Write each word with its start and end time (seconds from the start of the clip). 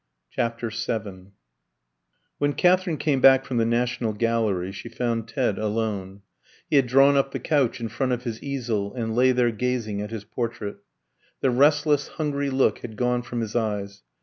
CHAPTER 0.31 0.71
VII 0.71 1.27
When 2.39 2.53
Katherine 2.53 2.97
came 2.97 3.21
back 3.21 3.45
from 3.45 3.57
the 3.57 3.65
National 3.67 4.13
Gallery 4.13 4.71
she 4.71 4.89
found 4.89 5.27
Ted 5.27 5.59
alone: 5.59 6.23
he 6.67 6.77
had 6.77 6.87
drawn 6.87 7.15
up 7.15 7.33
the 7.33 7.39
couch 7.39 7.79
in 7.79 7.87
front 7.87 8.11
of 8.11 8.23
his 8.23 8.41
easel, 8.41 8.95
and 8.95 9.15
lay 9.15 9.31
there 9.31 9.51
gazing 9.51 10.01
at 10.01 10.09
his 10.09 10.23
portrait. 10.23 10.77
The 11.41 11.51
restless, 11.51 12.07
hungry 12.17 12.49
look 12.49 12.79
had 12.79 12.95
gone 12.97 13.21
from 13.21 13.41
his 13.41 13.55
eyes. 13.55 14.01